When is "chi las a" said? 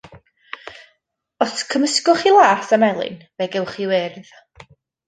2.25-2.81